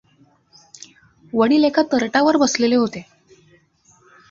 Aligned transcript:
वडील 1.33 1.63
एका 1.63 1.81
तरटावर 1.91 2.37
बसलेले 2.37 2.75
होते. 2.75 3.05